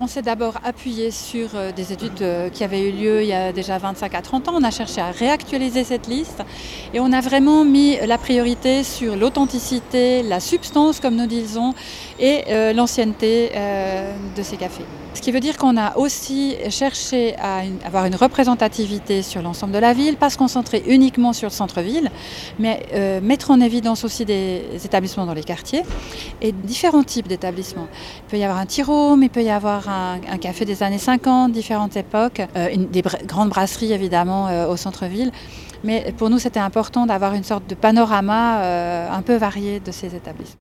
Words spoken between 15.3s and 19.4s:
veut dire qu'on a aussi cherché à avoir une représentativité